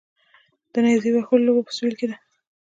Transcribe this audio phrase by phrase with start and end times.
[0.73, 2.15] د نیزه وهلو لوبه په سویل کې ده